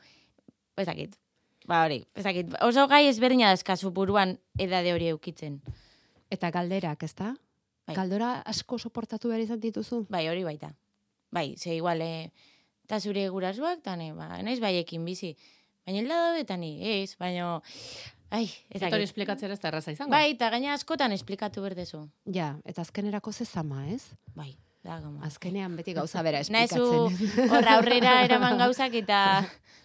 ez 0.77 0.87
dakit. 0.89 1.19
Ba, 1.69 1.83
hori, 1.85 2.01
ez 2.17 2.25
dakit. 2.25 2.55
Oso 2.65 2.87
gai 2.89 3.05
ezberdina 3.11 3.51
dazkazu 3.53 3.93
buruan 3.93 4.39
edade 4.57 4.95
hori 4.95 5.11
eukitzen. 5.13 5.61
Eta 6.33 6.49
galderak, 6.53 7.03
ezta? 7.05 7.35
Bai. 7.89 7.97
Galdora 7.97 8.39
asko 8.49 8.79
soportatu 8.79 9.29
behar 9.29 9.45
izan 9.45 9.61
dituzu? 9.61 10.07
Bai, 10.13 10.27
hori 10.29 10.45
baita. 10.45 10.73
Bai, 11.33 11.57
ze 11.57 11.75
igual, 11.77 12.01
eh, 12.01 12.31
eta 12.89 13.01
zure 13.05 13.27
gurasuak, 13.29 13.83
tane, 13.85 14.15
ba, 14.17 14.39
naiz 14.43 14.59
baiekin 14.65 15.05
bizi. 15.05 15.35
Baina 15.85 16.01
hilda 16.01 16.17
daude, 16.23 16.41
eta 16.47 16.57
ni, 16.57 16.71
ez, 17.03 17.17
baina, 17.21 17.59
ai, 18.33 18.47
ez 18.73 18.81
dakit. 18.81 19.05
esplikatzera 19.05 19.53
ez 19.53 19.61
da 19.61 19.69
erraza 19.69 19.93
izango. 19.93 20.11
Bai, 20.13 20.31
eta 20.33 20.49
gaina 20.51 20.73
askotan 20.73 21.13
esplikatu 21.13 21.61
berdezu. 21.65 22.07
Ja, 22.33 22.55
eta 22.65 22.81
azkenerako 22.83 23.33
ze 23.33 23.45
zama, 23.45 23.83
ez? 23.93 24.15
Bai, 24.35 24.55
da 24.85 24.99
gama. 25.01 25.21
Azkenean 25.27 25.77
beti 25.77 25.93
gauza 25.93 26.23
bera 26.25 26.41
esplikatzen. 26.45 27.51
horra 27.51 27.77
aurrera 27.77 28.23
eraman 28.25 28.57
gauzak 28.59 28.95
eta 28.95 29.21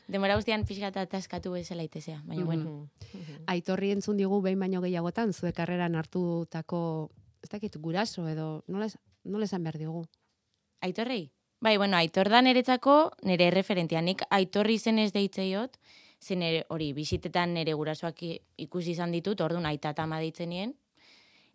demora 0.07 0.35
guztian 0.39 0.63
pixka 0.67 0.87
eta 0.93 1.05
taskatu 1.05 1.51
bezala 1.51 1.83
itezea. 1.83 2.21
Baina, 2.25 2.45
bueno, 2.45 2.89
Mhm. 3.13 3.43
Aitorri 3.47 3.91
entzun 3.91 4.15
digu 4.17 4.41
behin 4.41 4.59
baino 4.59 4.79
gehiagotan, 4.81 5.33
zuek 5.33 5.55
karreran 5.55 5.95
hartutako, 5.95 7.11
ez 7.43 7.49
dakit, 7.49 7.75
guraso 7.77 8.27
edo, 8.29 8.63
nola 8.67 9.43
esan 9.45 9.63
behar 9.63 9.77
digu? 9.77 10.05
aitorrei? 10.81 11.31
Bai, 11.63 11.77
bueno, 11.77 11.95
aitor 11.95 12.27
da 12.27 12.41
niretzako 12.41 12.93
nire 13.23 13.45
referentia. 13.53 14.01
Nik 14.03 14.25
aitorri 14.35 14.73
izenez 14.75 15.13
deitzeiot, 15.15 15.77
zen 16.19 16.41
nire, 16.43 16.65
hori, 16.75 16.89
bisitetan 16.91 17.53
nire 17.55 17.71
gurasoak 17.79 18.19
ikusi 18.65 18.91
izan 18.91 19.13
ditut, 19.15 19.39
orduan 19.45 19.69
aita 19.69 19.93
eta 19.95 20.03
ama 20.03 20.19
deitzen 20.19 20.51
nien, 20.51 20.73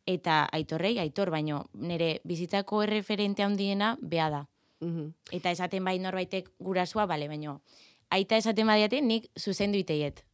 eta 0.09 0.39
aitorrei, 0.57 0.95
aitor, 1.03 1.29
baino 1.29 1.67
nire 1.75 2.23
bizitzako 2.25 2.81
erreferente 2.87 3.45
handiena 3.45 3.99
bea 4.01 4.31
da. 4.33 4.43
Mhm. 4.81 5.13
Eta 5.31 5.53
esaten 5.53 5.85
bai 5.85 5.99
norbaitek 6.01 6.49
gurasoa, 6.59 7.05
bale, 7.05 7.29
baino, 7.29 7.61
aita 8.09 8.41
esaten 8.41 8.67
badiate 8.67 9.03
nik 9.03 9.29
zuzendu 9.39 9.77
iteiet. 9.77 10.25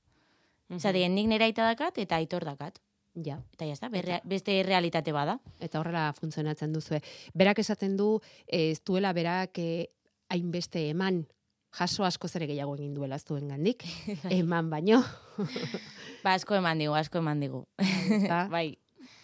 Mhm. 0.68 0.76
Esaten, 0.76 1.14
nik 1.16 1.26
nire 1.26 1.50
aita 1.50 1.66
dakat 1.66 1.98
eta 1.98 2.22
aitor 2.22 2.44
dakat. 2.44 2.78
Ja, 3.14 3.38
Eta 3.54 3.66
jazta, 3.68 3.88
berre, 3.88 4.20
beste 4.26 4.56
realitate 4.66 5.12
bada. 5.12 5.38
eta 5.60 5.78
horrela 5.78 6.12
funtzionatzen 6.18 6.72
duzue. 6.72 7.00
Berak 7.32 7.60
esaten 7.60 7.96
du, 7.96 8.20
eh, 8.48 8.72
ez 8.72 8.80
duela 8.82 9.12
berak 9.12 9.58
eh, 9.58 9.86
hainbeste 10.28 10.88
eman, 10.90 11.26
jaso 11.70 12.04
asko 12.04 12.28
ere 12.34 12.46
gehiago 12.46 12.74
egin 12.74 12.94
duela 12.94 13.16
ez 13.16 13.24
duen 13.24 13.48
gandik, 13.48 13.84
eman 14.30 14.70
baino, 14.70 15.02
Ba, 16.24 16.34
asko 16.34 16.54
eman 16.56 16.78
digu, 16.78 16.94
asko 16.94 17.18
eman 17.18 17.40
digu. 17.40 17.66
bai, 18.50 18.76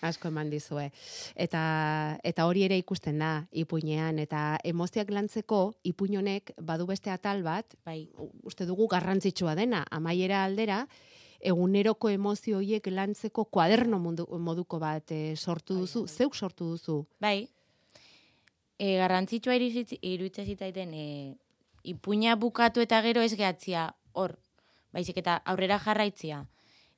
asko 0.03 0.29
eman 0.29 0.51
dizue. 0.51 0.91
Eta, 1.35 2.19
eta 2.23 2.47
hori 2.47 2.65
ere 2.67 2.77
ikusten 2.79 3.19
da 3.19 3.47
ipuinean, 3.51 4.19
eta 4.19 4.59
emozioak 4.65 5.11
lantzeko 5.11 5.73
ipuin 5.83 6.19
honek 6.21 6.53
badu 6.61 6.87
beste 6.87 7.11
atal 7.11 7.43
bat, 7.43 7.75
bai, 7.85 8.05
uste 8.45 8.67
dugu 8.67 8.87
garrantzitsua 8.87 9.55
dena, 9.59 9.85
amaiera 9.91 10.45
aldera, 10.45 10.87
eguneroko 11.41 12.11
emozio 12.13 12.59
horiek 12.59 12.87
lantzeko 12.93 13.45
kuaderno 13.45 13.99
mundu, 13.99 14.27
moduko 14.39 14.79
bat 14.79 15.13
eh, 15.13 15.37
sortu 15.37 15.81
duzu, 15.83 16.07
zeuk 16.07 16.35
sortu 16.37 16.73
duzu. 16.75 17.05
bai. 17.21 17.49
E, 18.81 18.97
garrantzitsua 18.97 19.55
iruditzen 19.61 20.47
zitaiten 20.47 20.95
e, 20.95 21.35
ipuina 21.85 22.37
bukatu 22.37 22.81
eta 22.81 23.03
gero 23.05 23.21
ez 23.21 23.35
gehatzia 23.37 23.91
hor. 24.13 24.39
Baizik 24.93 25.19
eta 25.21 25.37
aurrera 25.45 25.79
jarraitzia. 25.79 26.47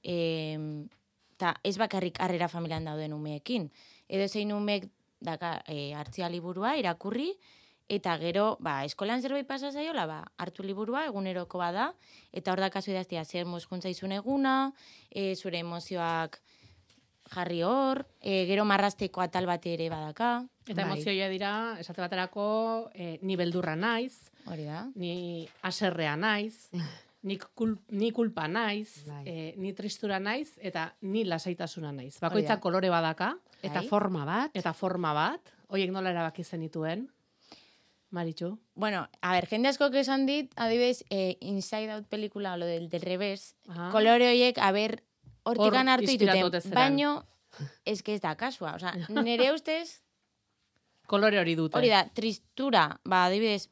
E, 0.03 0.59
ta 1.37 1.57
ez 1.67 1.77
bakarrik 1.79 2.21
harrera 2.23 2.49
familian 2.49 2.87
dauden 2.87 3.13
umeekin. 3.13 3.71
Edo 4.09 4.29
zein 4.29 4.53
umek 4.55 4.87
daka 5.21 5.63
e, 5.67 5.93
hartzia 5.95 6.31
liburua, 6.31 6.77
irakurri, 6.79 7.33
eta 7.89 8.17
gero, 8.19 8.57
ba, 8.61 8.85
eskolan 8.85 9.23
zerbait 9.23 9.47
pasa 9.47 9.71
zaiola, 9.73 10.07
ba, 10.07 10.21
hartu 10.39 10.63
liburua, 10.63 11.07
eguneroko 11.07 11.59
bada, 11.59 11.93
eta 12.33 12.53
hor 12.53 12.61
da 12.61 12.71
kasu 12.71 12.91
idaztia, 12.93 13.25
zer 13.25 13.47
mozkuntza 13.47 13.89
izun 13.93 14.13
eguna, 14.13 14.73
e, 15.11 15.35
zure 15.37 15.59
emozioak 15.61 16.41
jarri 17.33 17.63
hor, 17.65 18.05
e, 18.21 18.45
gero 18.49 18.65
marrasteko 18.69 19.23
atal 19.25 19.47
bat 19.49 19.67
ere 19.67 19.89
badaka, 19.91 20.33
Eta 20.63 20.85
Bai. 20.85 20.93
emozioia 20.93 21.27
dira, 21.29 21.77
esate 21.83 22.01
baterako, 22.01 22.91
e, 22.95 23.19
ni 23.23 23.35
beldurra 23.37 23.75
naiz, 23.75 24.31
hori 24.47 24.63
da. 24.69 24.85
ni 24.95 25.49
aserrea 25.63 26.15
naiz, 26.17 26.69
ni, 27.27 27.39
kul, 27.55 27.79
ni 27.91 28.13
kulpa 28.15 28.47
naiz, 28.49 29.03
Bai. 29.09 29.25
e, 29.27 29.55
ni 29.59 29.73
tristura 29.73 30.21
naiz, 30.21 30.53
eta 30.63 30.93
ni 31.03 31.25
lasaitasuna 31.25 31.91
naiz. 31.93 32.21
Da. 32.21 32.61
kolore 32.61 32.91
badaka, 32.91 33.37
Eta 33.63 33.79
Bai. 33.79 33.89
forma 33.89 34.25
bat, 34.27 34.51
eta 34.59 34.73
forma 34.75 35.13
bat, 35.15 35.53
hoiek 35.71 35.91
nola 35.95 36.11
erabaki 36.11 36.43
zenituen, 36.45 37.09
Maritxu? 38.13 38.59
Bueno, 38.75 39.09
a 39.21 39.33
ver, 39.33 39.47
jende 39.49 39.71
asko 39.71 39.89
esan 39.97 40.27
dit, 40.27 40.53
adibidez, 40.57 41.05
eh, 41.11 41.39
Inside 41.41 41.93
Out 41.93 42.07
pelikula, 42.09 42.57
lo 42.57 42.67
del, 42.67 42.89
del 42.89 43.01
revés, 43.01 43.57
Aha. 43.69 43.91
kolore 43.91 44.29
horiek, 44.29 44.59
a 44.59 44.71
ber, 44.71 45.03
hortikan 45.43 45.89
Hor 45.89 45.95
hartu 45.95 46.13
dituten, 46.13 46.71
baino, 46.73 47.25
ez 47.85 48.03
que 48.03 48.15
ez 48.15 48.21
da 48.21 48.37
kasua, 48.37 48.75
osea, 48.77 48.93
nire 49.25 49.53
ustez, 49.53 50.03
Kolore 51.07 51.41
hori 51.41 51.57
dute. 51.57 51.77
hori 51.77 51.89
da, 51.89 52.05
tristura, 52.15 53.01
ba, 53.05 53.25
adibidez, 53.27 53.71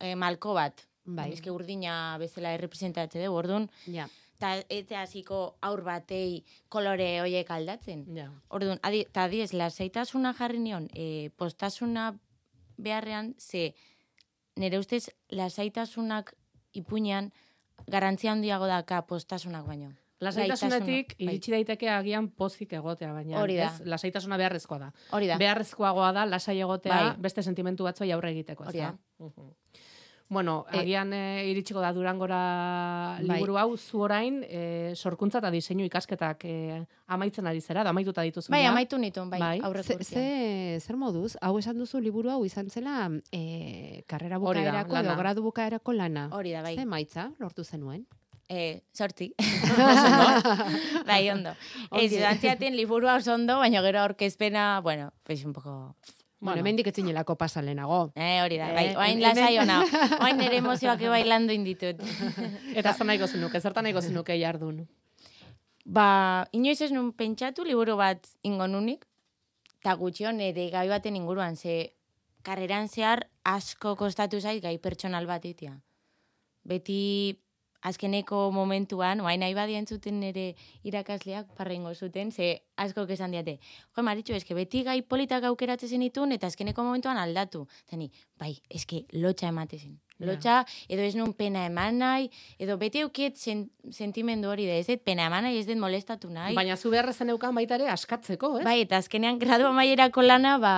eh, 0.00 0.16
malko 0.16 0.54
bat, 0.56 0.86
bai, 1.04 1.30
eske 1.32 1.52
urdina 1.52 2.16
bezala 2.18 2.54
errepresentatze 2.56 3.20
dugu, 3.20 3.36
orduan, 3.44 3.68
ja. 3.86 4.08
eta 4.40 4.56
ez 4.72 4.86
hasiko 4.96 5.58
aur 5.60 5.84
batei 5.84 6.42
kolore 6.68 7.20
horiek 7.20 7.50
aldatzen. 7.50 8.06
Ja. 8.16 8.30
Orduan, 8.48 8.80
adi, 8.82 9.04
eta 9.04 9.28
adiez, 9.28 9.52
lasaitasuna 9.52 10.32
jarri 10.32 10.58
nion, 10.64 10.88
e, 10.96 11.28
postasuna 11.36 12.14
beharrean, 12.82 13.34
ze 13.38 13.74
nire 14.56 14.78
ustez 14.78 15.10
lasaitasunak 15.30 16.34
ipuinean 16.72 17.32
garantzia 17.90 18.32
handiago 18.32 18.66
daka 18.66 19.02
postasunak 19.02 19.66
baino. 19.66 19.92
Lasaitasunetik 20.20 21.14
bai. 21.16 21.26
iritsi 21.30 21.50
daiteke 21.54 21.88
agian 21.88 22.28
pozik 22.28 22.72
egotea, 22.76 23.12
baina 23.16 23.38
Hori 23.40 23.56
da. 23.56 23.70
ez, 23.70 23.86
lasaitasuna 23.88 24.36
beharrezkoa 24.36 24.78
da. 24.78 24.90
Hori 25.16 25.26
da. 25.30 25.38
Beharrezkoagoa 25.40 26.10
da 26.12 26.26
lasai 26.28 26.58
egotea 26.60 26.92
Bai. 26.98 27.14
beste 27.24 27.42
sentimentu 27.42 27.84
batzuei 27.88 28.12
aurre 28.12 28.30
egiteko, 28.34 28.64
Hori 28.68 28.78
ezta? 28.82 28.90
da. 29.18 29.24
Mhm. 29.24 29.48
Bueno, 30.30 30.64
E- 30.70 30.78
agian 30.78 31.12
e, 31.12 31.48
iritsiko 31.50 31.80
da 31.82 31.92
Durangora 31.92 33.16
Bai. 33.18 33.26
liburu 33.26 33.56
hau 33.58 33.76
zu 33.76 33.98
orain 34.06 34.44
e, 34.46 34.92
sorkuntza 34.94 35.40
eta 35.42 35.50
diseinu 35.50 35.82
ikasketak 35.88 36.44
e, 36.46 36.52
amaitzen 37.10 37.48
ari 37.50 37.60
zera, 37.60 37.82
da 37.82 37.90
amaituta 37.90 38.22
dituzu. 38.22 38.52
Bai, 38.54 38.62
amaitu 38.64 38.96
nituen, 38.96 39.28
bai, 39.28 39.40
Bai. 39.42 39.58
aurreko 39.66 39.98
Ze, 39.98 40.04
ze, 40.04 40.78
zer 40.86 40.96
moduz, 40.96 41.34
hau 41.42 41.58
esan 41.58 41.76
duzu 41.82 41.98
liburu 42.00 42.30
hau 42.30 42.44
izan 42.46 42.70
zela 42.70 43.10
e, 43.32 44.04
karrera 44.06 44.38
bukaerako 44.38 44.94
edo 44.94 45.02
lana. 45.02 45.16
gradu 45.18 45.42
bukaerako 45.42 45.92
lana. 45.98 46.28
Hori 46.30 46.52
da, 46.54 46.62
bai. 46.62 46.76
Ze 46.78 46.86
maitza 46.86 47.32
lortu 47.40 47.64
zenuen? 47.64 48.06
Eh, 48.48 48.82
sortzi. 48.94 49.32
bai, 51.10 51.28
ondo. 51.30 51.50
Ez, 51.90 52.12
antziaten 52.22 52.76
liburua 52.78 53.16
oso 53.18 53.34
ondo, 53.34 53.58
baina 53.58 53.82
gero 53.82 54.00
aurkezpena, 54.06 54.80
bueno, 54.80 55.12
pues 55.24 55.44
un 55.44 55.52
poco... 55.52 55.96
Bueno, 56.40 56.54
Bueno. 56.54 56.60
hemendik 56.60 56.86
etzinelako 56.86 57.36
pasalenago. 57.36 58.12
Eh, 58.14 58.40
hori 58.42 58.56
da, 58.56 58.70
Eh, 58.70 58.74
bai, 58.74 58.96
oain 58.96 59.20
lasai 59.20 59.58
ona. 59.58 59.80
Oain 60.24 60.38
nere 60.38 60.56
emozioak 60.56 61.00
bailando 61.12 61.52
inditut. 61.52 62.00
Eta 62.74 62.94
zer 62.94 63.06
nahiko 63.06 63.26
zenuke, 63.26 63.60
zertan 63.60 63.84
nahiko 63.84 64.00
zenuke 64.00 64.38
jardun. 64.40 64.88
ba, 65.84 66.46
inoiz 66.52 66.80
ez 66.82 66.92
nun 66.92 67.12
pentsatu 67.12 67.64
liburu 67.64 67.96
bat 67.96 68.26
ingo 68.42 68.66
nunik, 68.68 69.04
eta 69.80 69.94
gutxio 69.96 70.30
nire 70.32 70.68
gai 70.70 70.88
baten 70.88 71.16
inguruan, 71.16 71.56
ze 71.56 71.94
karreran 72.42 72.88
zehar 72.88 73.26
asko 73.44 73.96
kostatu 73.96 74.40
zait 74.40 74.62
gai 74.62 74.78
pertsonal 74.78 75.26
bat 75.26 75.44
itia. 75.44 75.80
Beti 76.64 77.40
azkeneko 77.82 78.50
momentuan, 78.52 79.20
oain 79.20 79.40
nahi 79.40 79.54
badia 79.54 79.78
entzuten 79.80 80.20
nire 80.20 80.54
irakasleak 80.84 81.54
parrengo 81.56 81.94
zuten, 81.94 82.32
ze 82.32 82.62
asko 82.76 83.06
esan 83.08 83.30
diate. 83.30 83.58
Jo, 83.96 84.02
maritxu, 84.02 84.34
eske 84.34 84.54
beti 84.54 84.82
gai 84.84 85.00
politak 85.02 85.44
aukeratzen 85.44 85.88
zenitun, 85.88 86.32
eta 86.32 86.46
azkeneko 86.46 86.84
momentuan 86.84 87.16
aldatu. 87.16 87.66
Zeni, 87.88 88.10
bai, 88.38 88.56
eske 88.68 89.04
lotxa 89.12 89.48
ematezen. 89.48 89.98
Lotxa, 90.20 90.66
edo 90.92 91.00
ez 91.00 91.14
nun 91.16 91.32
pena 91.32 91.64
eman 91.64 91.96
nahi, 92.02 92.28
edo 92.60 92.76
beti 92.80 93.00
eukiet 93.00 93.38
sen, 93.40 93.70
sentimendu 93.90 94.50
hori 94.52 94.66
da, 94.68 94.76
ez 94.76 94.86
dut 94.90 95.00
pena 95.04 95.30
eman 95.30 95.48
nahi, 95.48 95.62
ez 95.62 95.66
dut 95.68 95.80
molestatu 95.80 96.28
nahi. 96.28 96.52
Baina 96.58 96.76
zu 96.76 96.92
beharrezen 96.92 97.32
eukan 97.32 97.56
baita 97.56 97.78
ere 97.80 97.88
askatzeko, 97.88 98.58
ez? 98.60 98.66
Bai, 98.68 98.82
eta 98.84 99.00
azkenean 99.00 99.40
gradu 99.40 99.70
amaierako 99.70 100.26
lana, 100.26 100.58
ba... 100.60 100.74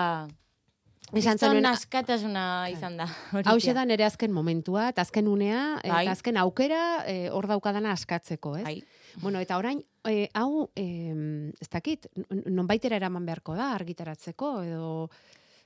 Izan 1.13 1.39
zenuen- 1.39 1.67
askatasuna 1.69 2.69
izan 2.73 2.97
da. 2.97 3.07
Hau 3.45 3.59
da 3.75 3.85
nere 3.85 4.05
azken 4.05 4.33
momentua, 4.33 4.89
eta 4.89 5.03
azken 5.03 5.29
unea, 5.29 5.79
Bai. 5.85 6.05
eta 6.07 6.13
azken 6.13 6.37
aukera 6.39 7.05
eh, 7.07 7.29
hor 7.31 7.47
daukadana 7.47 7.93
askatzeko, 7.93 8.57
ez? 8.57 8.65
Bai. 8.65 8.83
Bueno, 9.21 9.39
eta 9.41 9.59
orain, 9.59 9.83
eh, 10.09 10.29
hau, 10.35 10.71
eh, 10.75 11.53
ez 11.61 11.69
dakit, 11.69 12.07
nonbaitera 12.47 12.97
eraman 12.97 13.27
beharko 13.27 13.55
da, 13.55 13.75
argitaratzeko, 13.75 14.63
edo, 14.63 15.11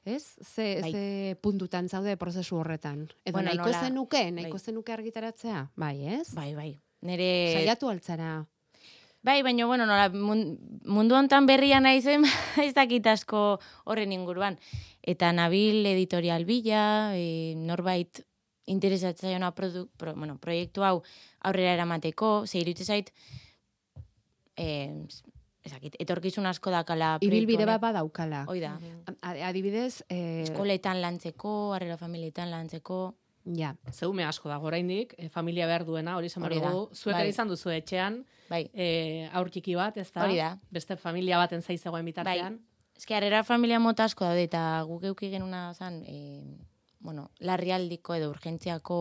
ez? 0.04 0.34
Ze, 0.42 0.80
Bai. 0.82 0.92
ze 0.92 1.36
puntutan 1.40 1.88
zaude 1.88 2.16
prozesu 2.16 2.56
horretan. 2.56 3.08
Edo 3.24 3.32
Bueno, 3.38 3.48
nahiko 3.50 3.66
nola- 3.70 3.80
zenuke, 3.84 4.30
nahiko 4.32 4.58
bai. 4.58 4.64
zenuke 4.64 4.92
argitaratzea? 4.92 5.70
Bai, 5.76 6.06
ez? 6.20 6.34
Bai, 6.34 6.54
bai. 6.54 6.80
Nere... 7.02 7.52
Saiatu 7.54 7.88
altzara. 7.88 8.46
Bai, 9.26 9.40
baina, 9.42 9.66
bueno, 9.66 9.86
nola, 9.90 10.06
mun- 10.14 10.56
mundu 10.86 11.16
hontan 11.18 11.46
berria 11.50 11.80
naizen, 11.82 12.22
ez 12.62 12.72
dakit 12.76 13.06
asko 13.10 13.58
horren 13.84 14.12
inguruan. 14.14 14.58
Eta 15.02 15.32
nabil 15.34 15.82
editorial 15.90 16.44
bila, 16.46 17.10
e, 17.18 17.54
norbait 17.58 18.22
interesatzaiona 18.70 19.50
produ, 19.54 19.88
pro, 19.98 20.14
bueno, 20.14 20.38
proiektu 20.42 20.82
hau 20.86 21.00
aurrera 21.46 21.74
eramateko, 21.74 22.44
ze 22.46 22.58
irutze 22.62 22.86
zait, 22.86 23.10
e, 24.56 24.66
ez 25.66 25.72
dakit, 25.74 25.96
etorkizun 26.02 26.46
asko 26.46 26.70
dakala 26.70 27.16
Ibilbide 27.20 27.66
bat 27.66 27.80
badaukala. 27.82 28.44
Hoi 28.46 28.60
da. 28.62 28.76
A- 29.22 29.34
Adibidez, 29.48 30.04
eh, 30.08 30.42
Eskoletan 30.46 31.00
lantzeko, 31.02 31.72
harrera 31.74 31.96
familietan 31.98 32.50
lantzeko, 32.54 33.00
ja, 33.54 33.74
Zeume 33.92 34.24
asko 34.26 34.48
dago 34.50 34.66
oraindik, 34.66 35.14
e, 35.18 35.28
familia 35.28 35.66
behar 35.66 35.84
duena, 35.86 36.16
hori 36.16 36.26
esan 36.26 36.42
da. 36.42 36.50
dugu. 36.50 36.88
Zuek 36.94 37.16
Bai. 37.16 37.28
izan 37.30 37.48
duzu 37.48 37.70
etxean, 37.70 38.24
bai. 38.50 38.66
e, 38.74 39.28
aur 39.32 39.50
txiki 39.50 39.76
bat, 39.78 39.96
ez 39.96 40.10
da? 40.12 40.24
Hori 40.24 40.40
da. 40.40 40.56
Beste 40.70 40.96
familia 40.96 41.38
baten 41.38 41.62
zaiz 41.62 41.80
zegoen 41.82 42.04
bitartean. 42.04 42.60
Ez 42.96 43.04
que 43.04 43.14
harrera 43.14 43.44
familia 43.44 43.78
mota 43.78 44.04
asko 44.08 44.24
daude 44.24 44.46
eta 44.48 44.82
guk 44.88 45.04
euki 45.04 45.30
genuna 45.30 45.74
zan, 45.74 46.02
e, 46.06 46.42
bueno, 46.98 47.30
larrialdiko 47.38 48.16
edo 48.16 48.30
urgentziako 48.32 48.98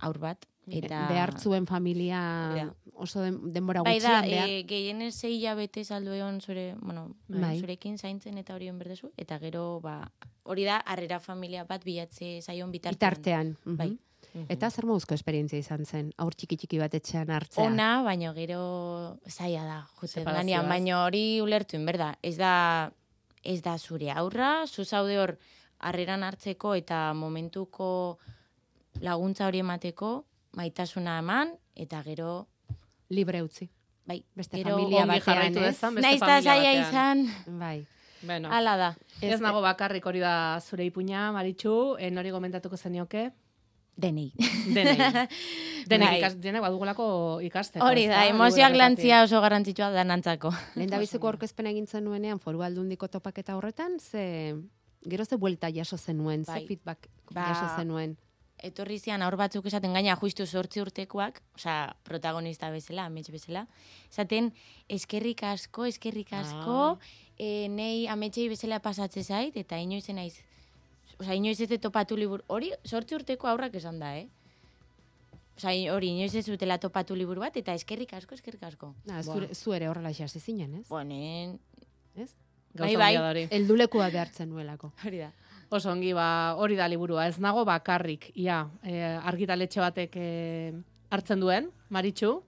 aur 0.00 0.18
bat. 0.18 0.46
Eta... 0.70 1.06
behar 1.08 1.34
zuen 1.38 1.66
familia 1.66 2.72
oso 3.00 3.22
den, 3.24 3.38
denbora 3.52 3.82
Bai 3.82 3.98
da, 3.98 4.20
gutxian 4.20 4.28
behar. 4.30 4.50
e, 4.50 4.62
gehienez 4.68 5.14
zei 5.16 5.32
hilabete 5.38 5.84
saldu 5.84 6.12
egon 6.12 6.40
zure, 6.40 6.74
bueno, 6.80 7.16
Bai. 7.28 7.58
zurekin 7.60 7.96
zaintzen 7.98 8.38
eta 8.38 8.54
hori 8.54 8.70
berdezu, 8.70 9.10
eta 9.16 9.38
gero, 9.40 9.80
ba, 9.80 10.12
hori 10.44 10.64
da, 10.68 10.78
harrera 10.84 11.18
familia 11.20 11.64
bat 11.64 11.84
bilatze 11.84 12.40
zaion 12.42 12.70
bitartean. 12.70 12.98
bitartean. 12.98 13.56
mhm. 13.64 13.76
Bai. 13.76 13.90
Eta 14.52 14.68
zer 14.70 14.86
moduzko 14.86 15.16
esperientzia 15.16 15.58
izan 15.58 15.84
zen, 15.86 16.12
aur 16.20 16.36
txiki 16.36 16.56
txiki 16.60 16.78
bat 16.78 16.92
etxean 16.94 17.32
hartzea. 17.34 17.64
Ona, 17.64 18.02
baino 18.06 18.30
gero 18.36 19.18
zaila 19.26 19.64
da, 19.64 19.78
jute 19.98 20.22
ganean, 20.22 20.68
baino 20.68 21.00
hori 21.02 21.40
ulertuen, 21.42 21.86
berda, 21.88 22.12
ez 22.22 22.36
da, 22.38 22.92
ez 23.42 23.58
da 23.64 23.76
zure 23.78 24.12
aurra, 24.12 24.66
zu 24.68 24.84
zaude 24.84 25.18
hor 25.18 25.34
harreran 25.80 26.22
hartzeko 26.22 26.76
eta 26.78 27.12
momentuko 27.16 28.18
laguntza 29.00 29.48
hori 29.48 29.64
emateko, 29.64 30.26
maitasuna 30.52 31.18
eman, 31.18 31.54
eta 31.74 32.02
gero, 32.02 32.48
Libre 33.08 33.42
utzi. 33.42 33.68
bai, 34.06 34.24
Beste 34.34 34.56
gero, 34.58 34.76
familia 34.76 35.06
batean, 35.06 35.56
ez? 35.56 35.62
dezan, 35.62 35.94
beste 35.94 36.08
naiz 36.08 36.20
da 36.20 36.26
familia 36.26 36.52
zaila 36.52 36.72
izan, 36.88 37.58
Bai. 37.58 37.86
Bueno, 38.22 38.50
ala 38.52 38.76
da. 38.76 38.96
ez, 39.22 39.40
nago 39.40 39.60
bakarrik 39.62 40.04
hori 40.06 40.20
da 40.20 40.60
zure 40.60 40.84
ipuña, 40.84 41.30
Maritxu, 41.32 41.96
en 41.98 42.18
hori 42.18 42.30
gomentatuko 42.30 42.76
zenioke, 42.76 43.30
Denei. 43.96 44.32
denei. 44.72 44.96
Denek 45.90 46.08
Bai. 46.08 46.18
ikas, 46.18 46.36
denek 46.40 46.62
badugulako 46.62 47.40
ikasteko. 47.42 47.84
Hori 47.84 48.06
da, 48.08 48.22
emozioak 48.28 48.74
lantzia 48.76 49.22
oso 49.24 49.40
garrantzitsua 49.40 49.90
da 49.90 50.04
nantzako. 50.04 50.52
Lehen 50.76 50.94
biziko 51.00 51.28
aurkezpena 51.28 51.70
egin 51.70 51.86
zenuenean 51.86 52.38
foru 52.40 52.62
aldundiko 52.62 53.08
topaketa 53.08 53.56
horretan, 53.56 53.98
ze 54.00 54.54
gero 55.08 55.24
ze 55.24 55.36
buelta 55.36 55.68
jaso 55.72 55.96
zenuen, 55.98 56.44
ze 56.44 56.52
Bai. 56.52 56.66
feedback 56.66 57.08
Ba, 57.32 57.46
jaso 57.48 57.76
zenuen. 57.76 58.16
Etorri 58.66 58.98
zian 58.98 59.22
aur 59.22 59.36
batzuk 59.40 59.66
esaten 59.66 59.92
gaina 59.96 60.16
justu 60.20 60.46
sortzi 60.46 60.80
urtekoak, 60.82 61.40
osea, 61.56 61.94
protagonista 62.04 62.70
bezala, 62.70 63.06
amets 63.06 63.30
bezala, 63.30 63.66
esaten 64.10 64.52
eskerrik 64.88 65.42
asko, 65.48 65.86
eskerrik 65.90 66.32
asko, 66.36 66.98
e, 67.38 67.68
nei 67.68 68.06
ametsei 68.08 68.48
bezala 68.52 68.80
pasatze 68.84 69.24
zait, 69.24 69.56
eta 69.56 69.78
inoiz 69.78 70.08
ez 70.08 70.16
naiz, 70.16 70.34
osea, 71.18 71.34
inoiz 71.34 71.60
ez 71.60 71.80
topatu 71.80 72.16
liburu, 72.16 72.44
hori 72.48 72.72
sortzi 72.84 73.16
urteko 73.18 73.48
aurrak 73.48 73.74
esan 73.80 73.98
da, 73.98 74.14
eh? 74.16 74.28
Osea, 75.60 75.92
hori 75.92 76.14
inoiz 76.16 76.34
ez 76.34 76.46
dutela 76.46 76.78
topatu 76.80 77.16
liburu 77.16 77.42
bat, 77.44 77.56
eta 77.56 77.74
eskerrik 77.76 78.14
asko, 78.16 78.34
eskerrik 78.34 78.62
asko. 78.64 78.94
Na, 79.06 79.22
zure, 79.22 79.54
zu 79.54 79.74
ere 79.76 79.88
horrela 79.88 80.12
zinen, 80.12 80.80
ez? 80.80 80.88
Bonen, 80.88 81.58
Ez? 82.16 82.34
Gauza 82.74 82.98
Bai, 82.98 83.16
bai. 83.16 83.48
Heldulekua 83.50 84.10
behartzen 84.10 84.50
nuelako. 84.50 84.92
hori 85.04 85.18
da. 85.24 85.32
Oso 85.70 85.92
ongi, 85.92 86.10
ba, 86.12 86.56
hori 86.58 86.74
da 86.74 86.88
liburua. 86.90 87.28
Ez 87.30 87.38
nago 87.38 87.62
bakarrik, 87.64 88.32
ia, 88.34 88.64
e, 88.82 89.04
argitaletxe 89.30 89.80
batek 89.80 90.16
e, 90.18 90.30
hartzen 91.14 91.42
duen, 91.42 91.68
Maritxu, 91.94 92.40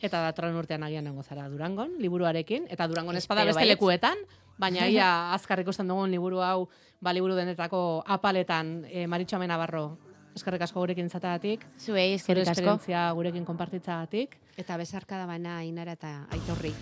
eta 0.00 0.22
datorren 0.24 0.56
urtean 0.56 0.86
agian 0.86 1.04
nengo 1.04 1.22
zara 1.22 1.48
Durangon, 1.52 1.98
liburuarekin, 2.00 2.70
eta 2.72 2.86
Durangon 2.88 3.18
Espero 3.20 3.44
beste 3.44 3.66
lekuetan, 3.68 4.22
baina 4.56 4.88
ia 4.88 5.08
azkar 5.36 5.60
ikusten 5.60 5.92
dugun 5.92 6.10
liburu 6.10 6.40
hau, 6.40 6.70
ba, 7.04 7.12
liburu 7.12 7.36
denetako 7.36 8.02
apaletan 8.06 8.86
e, 8.88 9.04
Maritxu 9.06 9.36
Amenabarro, 9.36 9.98
eskerrik 10.34 10.64
asko 10.64 10.80
gurekin 10.80 11.10
izatagatik, 11.10 11.66
Zuei, 11.76 12.14
zure 12.16 12.16
eskerrik 12.16 12.48
asko. 12.48 12.60
esperientzia 12.60 13.10
gurekin 13.18 13.44
konpartitzagatik. 13.44 14.38
Eta 14.56 14.80
besarka 14.80 15.20
da 15.20 15.28
bana 15.28 15.60
inara 15.68 15.98
eta 15.98 16.14
aitorri. 16.32 16.72